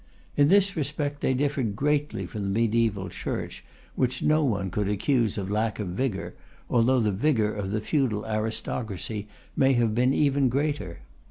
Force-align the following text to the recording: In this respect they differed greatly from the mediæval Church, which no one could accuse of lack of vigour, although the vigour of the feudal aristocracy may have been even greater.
In 0.35 0.47
this 0.47 0.75
respect 0.75 1.21
they 1.21 1.35
differed 1.35 1.75
greatly 1.75 2.25
from 2.25 2.51
the 2.51 2.67
mediæval 2.67 3.11
Church, 3.11 3.63
which 3.93 4.23
no 4.23 4.43
one 4.43 4.71
could 4.71 4.89
accuse 4.89 5.37
of 5.37 5.51
lack 5.51 5.77
of 5.77 5.89
vigour, 5.89 6.33
although 6.71 6.99
the 7.01 7.11
vigour 7.11 7.51
of 7.53 7.69
the 7.69 7.81
feudal 7.81 8.25
aristocracy 8.25 9.27
may 9.55 9.73
have 9.73 9.93
been 9.93 10.11
even 10.11 10.49
greater. 10.49 11.01